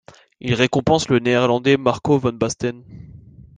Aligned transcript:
Il 0.39 0.55
récompense 0.55 1.09
le 1.09 1.19
Néerlandais 1.19 1.77
Marco 1.77 2.17
van 2.17 2.33
Basten. 2.33 2.83